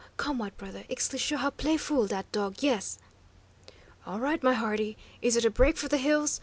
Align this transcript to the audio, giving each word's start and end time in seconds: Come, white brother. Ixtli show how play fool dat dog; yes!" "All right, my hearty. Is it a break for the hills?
Come, 0.17 0.39
white 0.39 0.57
brother. 0.57 0.83
Ixtli 0.89 1.19
show 1.19 1.37
how 1.37 1.51
play 1.51 1.77
fool 1.77 2.07
dat 2.07 2.25
dog; 2.31 2.63
yes!" 2.63 2.97
"All 4.03 4.19
right, 4.19 4.41
my 4.41 4.53
hearty. 4.55 4.97
Is 5.21 5.35
it 5.35 5.45
a 5.45 5.51
break 5.51 5.77
for 5.77 5.89
the 5.89 5.97
hills? 5.99 6.39